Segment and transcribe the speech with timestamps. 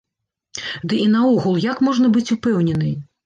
[0.93, 2.93] Ды і наогул, як можна быць упэўненай?